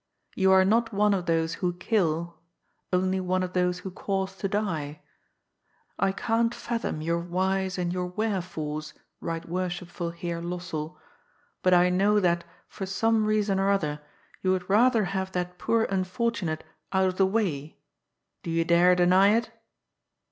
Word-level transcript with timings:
You 0.33 0.51
are 0.51 0.65
not 0.65 0.91
one 0.91 1.13
of 1.13 1.27
those 1.27 1.53
who 1.61 1.73
kill, 1.73 2.39
only 2.91 3.19
one 3.19 3.43
of 3.43 3.53
those 3.53 3.81
who 3.85 3.91
cause 3.91 4.35
to 4.37 4.47
die. 4.47 4.99
I 5.99 6.11
can't 6.11 6.55
fathom 6.55 7.03
your 7.03 7.19
whys 7.19 7.77
and 7.77 7.93
your 7.93 8.07
wherefores. 8.07 8.95
Bight 9.21 9.47
Worshipful 9.47 10.09
Heer 10.09 10.41
Lossell, 10.41 10.97
but 11.61 11.75
I 11.75 11.91
know 11.91 12.19
that, 12.19 12.43
for 12.67 12.87
some 12.87 13.25
reason 13.27 13.59
or 13.59 13.69
other, 13.69 14.01
you 14.41 14.49
would 14.49 14.67
rather 14.67 15.05
haye 15.05 15.29
that 15.33 15.59
poor 15.59 15.83
unfortunate 15.83 16.63
out 16.91 17.07
of 17.09 17.17
the 17.17 17.27
way— 17.27 17.77
do 18.41 18.49
you 18.49 18.65
dare 18.65 18.95
deny 18.95 19.35
it?" 19.35 19.51